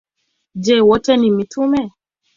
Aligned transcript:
Je, 0.55 0.81
wote 0.81 1.17
ni 1.17 1.31
mitume? 1.31 1.91